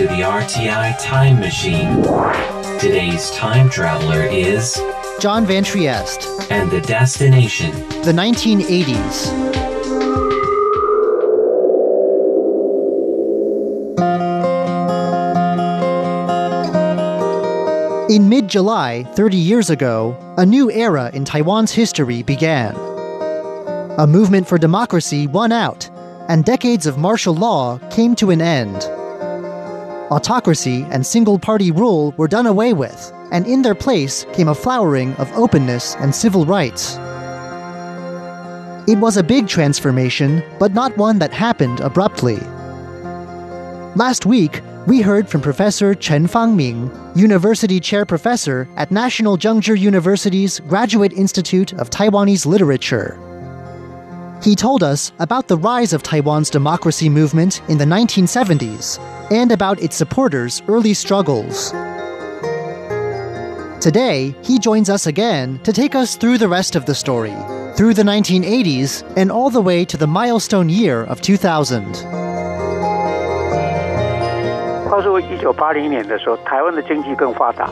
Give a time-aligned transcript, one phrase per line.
[0.00, 2.02] to the RTI Time Machine.
[2.78, 4.80] Today's time traveler is
[5.20, 7.70] John Van Trieste, and the destination.
[8.00, 9.28] the 1980s.
[18.08, 22.74] In mid July, 30 years ago, a new era in Taiwan's history began.
[23.98, 25.90] A movement for democracy won out,
[26.30, 28.89] and decades of martial law came to an end.
[30.10, 34.54] Autocracy and single party rule were done away with, and in their place came a
[34.54, 36.96] flowering of openness and civil rights.
[38.90, 42.40] It was a big transformation, but not one that happened abruptly.
[43.94, 50.58] Last week, we heard from Professor Chen Fangming, University Chair Professor at National Zhengzhi University's
[50.60, 53.29] Graduate Institute of Taiwanese Literature.
[54.41, 58.99] He told us about the rise of Taiwan's democracy movement in the 1970s
[59.31, 61.73] and about its supporters' early struggles.
[63.81, 67.33] Today, he joins us again to take us through the rest of the story,
[67.75, 71.83] through the 1980s and all the way to the milestone year of 2000.
[74.89, 77.69] 话说，一九八零年的时候，台湾的经济更发达。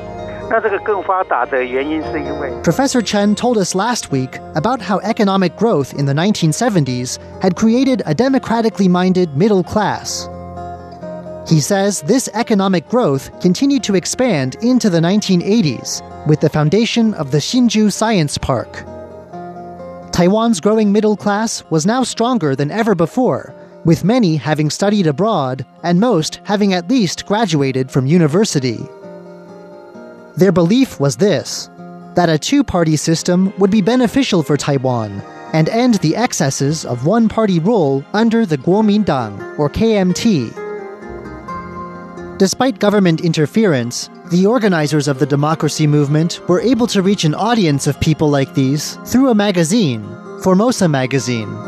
[2.62, 8.02] Professor Chen told us last week about how economic growth in the 1970s had created
[8.06, 10.26] a democratically minded middle class.
[11.46, 17.30] He says this economic growth continued to expand into the 1980s with the foundation of
[17.30, 18.84] the Hsinchu Science Park.
[20.12, 23.54] Taiwan's growing middle class was now stronger than ever before,
[23.84, 28.78] with many having studied abroad and most having at least graduated from university.
[30.38, 31.68] Their belief was this
[32.14, 35.20] that a two party system would be beneficial for Taiwan
[35.52, 40.54] and end the excesses of one party rule under the Kuomintang, or KMT.
[42.38, 47.88] Despite government interference, the organizers of the democracy movement were able to reach an audience
[47.88, 50.04] of people like these through a magazine,
[50.42, 51.67] Formosa Magazine.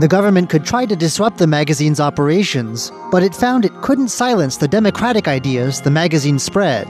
[0.00, 4.56] The government could try to disrupt the magazine's operations, but it found it couldn't silence
[4.56, 6.86] the democratic ideas the magazine spread.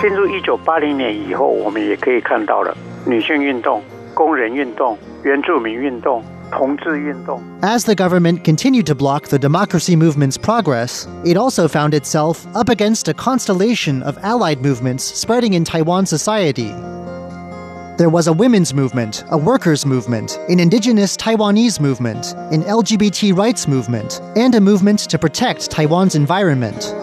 [0.00, 2.74] 进入一九八零年以后，我们也可以看到了
[3.04, 3.82] 女性运动、
[4.14, 7.42] 工人运动、原住民运动、同志运动。
[7.60, 12.70] As the government continued to block the democracy movement's progress, it also found itself up
[12.70, 16.72] against a constellation of allied movements spreading in Taiwan society.
[18.03, 23.65] There was a women's movement, a workers' movement, an indigenous Taiwanese movement, an LGBT rights
[23.65, 26.93] movement, and a movement to protect Taiwan's environment.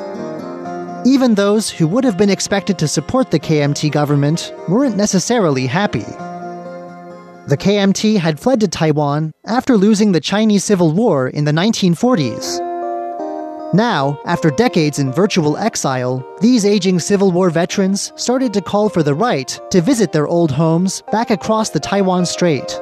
[1.06, 6.04] Even those who would have been expected to support the KMT government weren't necessarily happy.
[7.48, 12.69] The KMT had fled to Taiwan after losing the Chinese Civil War in the 1940s.
[13.73, 19.03] Now, after decades in virtual exile, these aging Civil War veterans started to call for
[19.03, 22.79] the right to visit their old homes back across the Taiwan Strait.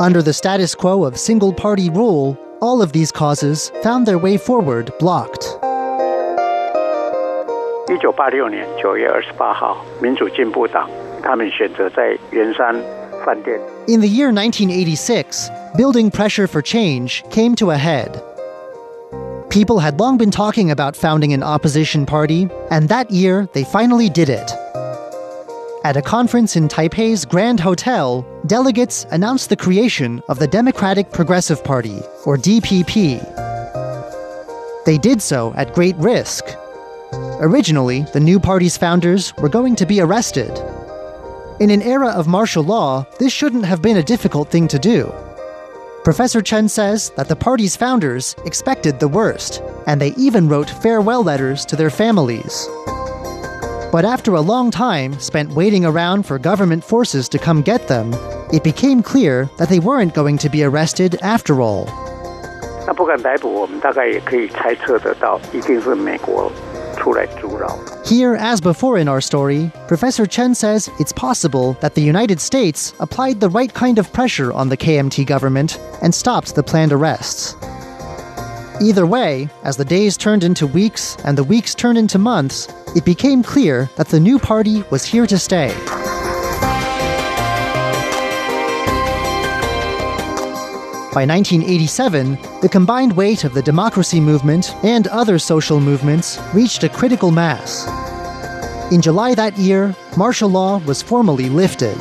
[0.00, 4.36] Under the status quo of single party rule, all of these causes found their way
[4.36, 5.58] forward blocked.
[7.88, 10.88] 一九八六年九月二十八号，民主进步党
[11.22, 12.74] 他们选择在圆山
[13.24, 18.22] 饭店 In the year 1986, building pressure for change came to a head.
[19.55, 24.09] People had long been talking about founding an opposition party, and that year they finally
[24.09, 24.51] did it.
[25.85, 31.63] At a conference in Taipei's Grand Hotel, delegates announced the creation of the Democratic Progressive
[31.63, 33.23] Party, or DPP.
[34.83, 36.43] They did so at great risk.
[37.39, 40.51] Originally, the new party's founders were going to be arrested.
[41.61, 45.13] In an era of martial law, this shouldn't have been a difficult thing to do.
[46.04, 51.22] Professor Chen says that the party's founders expected the worst, and they even wrote farewell
[51.22, 52.66] letters to their families.
[53.92, 58.14] But after a long time spent waiting around for government forces to come get them,
[58.52, 61.86] it became clear that they weren't going to be arrested after all.
[62.86, 66.63] 那不敢逮捕，我们大概也可以猜测得到，一定是美国出来阻扰。
[68.05, 72.93] here, as before in our story, Professor Chen says it's possible that the United States
[72.99, 77.55] applied the right kind of pressure on the KMT government and stopped the planned arrests.
[78.81, 83.05] Either way, as the days turned into weeks and the weeks turned into months, it
[83.05, 85.73] became clear that the new party was here to stay.
[91.15, 96.89] By 1987, the combined weight of the democracy movement and other social movements reached a
[96.89, 97.87] critical mass.
[98.91, 101.97] In July that year, martial law was formally lifted.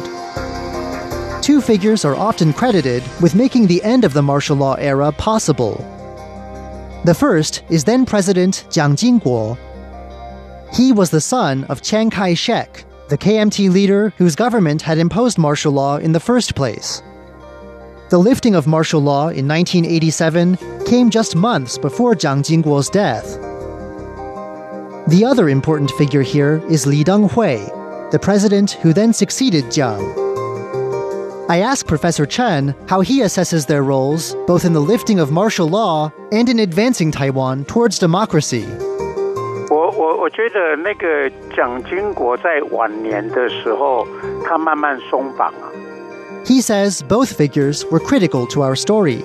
[1.42, 5.76] two figures are often credited with making the end of the martial law era possible.
[7.04, 9.56] The first is then President Jiang Jingguo.
[10.74, 15.38] He was the son of Chiang Kai shek, the KMT leader whose government had imposed
[15.38, 17.00] martial law in the first place.
[18.13, 23.37] The lifting of martial law in 1987 came just months before Jiang Jingguo's death.
[25.07, 30.01] The other important figure here is Li Denghui, the president who then succeeded Jiang.
[31.49, 35.67] I asked Professor Chen how he assesses their roles both in the lifting of martial
[35.67, 38.65] law and in advancing Taiwan towards democracy.
[39.71, 44.07] 我我我觉得那个蒋经国在晚年的时候，
[44.43, 45.69] 他慢慢松绑啊。
[46.46, 49.22] he says both figures were critical to our story.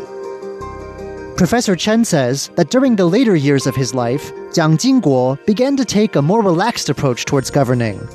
[1.35, 5.85] Professor Chen says that during the later years of his life, Jiang Jingguo began to
[5.85, 8.05] take a more relaxed approach towards governing.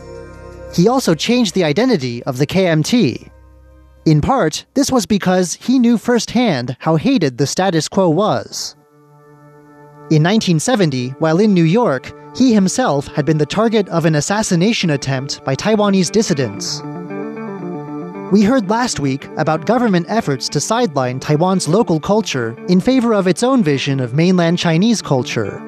[0.74, 3.30] He also changed the identity of the KMT.
[4.04, 8.76] In part, this was because he knew firsthand how hated the status quo was.
[10.10, 14.90] In 1970, while in New York, he himself had been the target of an assassination
[14.90, 16.82] attempt by Taiwanese dissidents.
[18.33, 23.27] We heard last week about government efforts to sideline Taiwan's local culture in favor of
[23.27, 25.59] its own vision of mainland Chinese culture.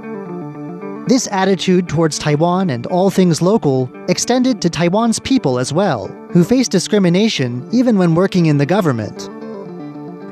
[1.08, 6.44] This attitude towards Taiwan and all things local extended to Taiwan's people as well, who
[6.44, 9.30] face discrimination even when working in the government.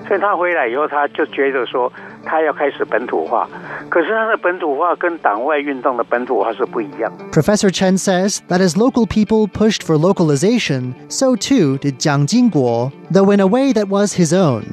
[0.07, 1.91] 所以他回来以后，他就觉得说，
[2.25, 3.47] 他要开始本土化。
[3.89, 7.11] 可是他的本土化跟党外运动的本土化是不一样。
[7.31, 13.31] Professor Chen says that as local people pushed for localization, so too did Jiang Jingguo, though
[13.31, 14.63] in a way that was his own.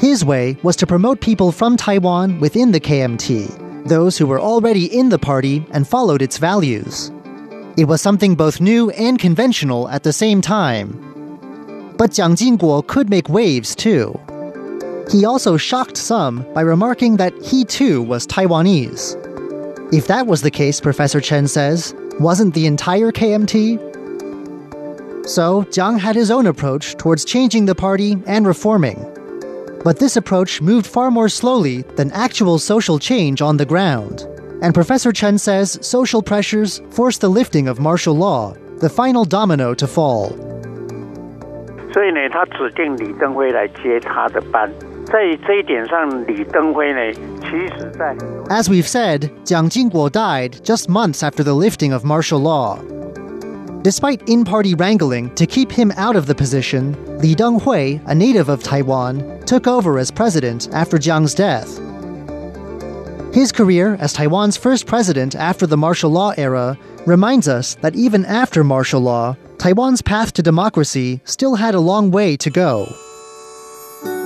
[0.00, 4.86] His way was to promote people from Taiwan within the KMT, those who were already
[4.86, 7.10] in the party and followed its values.
[7.76, 10.96] It was something both new and conventional at the same time.
[11.98, 14.18] But Jiang Jingguo could make waves too.
[15.10, 19.16] He also shocked some by remarking that he too was Taiwanese.
[19.92, 23.78] If that was the case, Professor Chen says, wasn't the entire KMT?
[25.26, 29.04] So, Jiang had his own approach towards changing the party and reforming.
[29.82, 34.26] But this approach moved far more slowly than actual social change on the ground.
[34.62, 39.74] And Professor Chen says social pressures forced the lifting of martial law, the final domino
[39.74, 40.30] to fall.
[41.92, 44.70] 所以呢，他指定李登辉来接他的班。
[48.49, 52.81] as we've said, Jiang Jingguo died just months after the lifting of martial law.
[53.81, 58.49] Despite in party wrangling to keep him out of the position, Li Denghui, a native
[58.49, 61.79] of Taiwan, took over as president after Jiang's death.
[63.33, 68.25] His career as Taiwan's first president after the martial law era reminds us that even
[68.25, 72.87] after martial law, Taiwan's path to democracy still had a long way to go.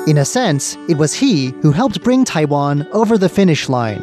[0.08, 4.02] In a sense, it was he who helped bring Taiwan over the finish line.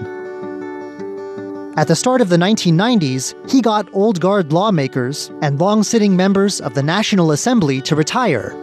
[1.76, 6.60] At the start of the 1990s, he got old guard lawmakers and long sitting members
[6.60, 8.54] of the National Assembly to retire.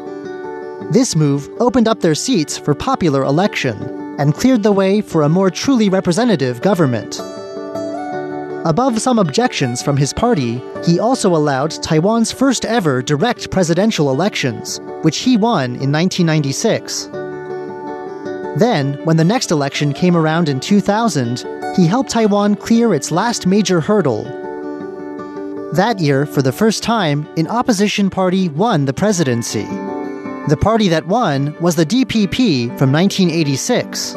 [0.92, 5.30] This move opened up their seats for popular election and cleared the way for a
[5.30, 7.20] more truly representative government.
[8.66, 14.80] Above some objections from his party, he also allowed Taiwan's first ever direct presidential elections,
[15.02, 17.10] which he won in 1996.
[18.58, 21.44] Then, when the next election came around in 2000,
[21.76, 24.24] he helped Taiwan clear its last major hurdle.
[25.74, 29.66] That year, for the first time, an opposition party won the presidency.
[30.50, 34.16] The party that won was the DPP from 1986.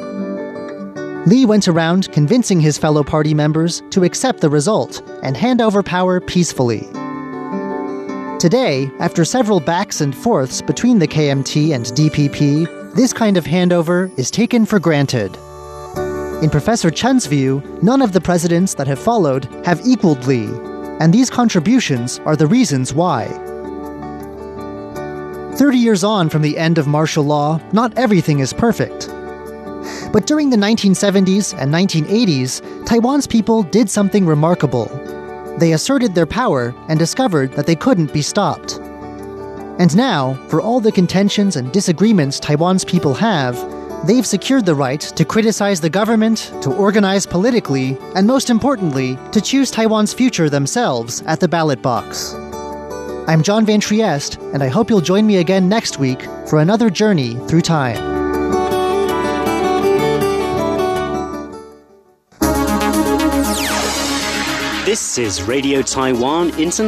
[1.26, 5.83] Lee went around convincing his fellow party members to accept the result and hand over
[5.83, 6.87] power peacefully.
[8.38, 14.16] Today, after several backs and forths between the KMT and DPP, this kind of handover
[14.19, 15.35] is taken for granted.
[16.43, 20.50] In Professor Chen's view, none of the presidents that have followed have equaled Lee,
[21.00, 23.26] and these contributions are the reasons why.
[25.57, 29.09] 30 years on from the end of martial law, not everything is perfect.
[30.12, 34.90] But during the 1970s and 1980s, Taiwan's people did something remarkable.
[35.58, 38.78] They asserted their power and discovered that they couldn't be stopped.
[39.78, 43.56] And now, for all the contentions and disagreements Taiwan's people have,
[44.06, 49.40] they've secured the right to criticize the government, to organize politically, and most importantly, to
[49.40, 52.34] choose Taiwan's future themselves at the ballot box.
[53.28, 56.90] I'm John Van Trieste, and I hope you'll join me again next week for another
[56.90, 58.15] journey through time.
[64.97, 66.85] This is Radio Taiwan International.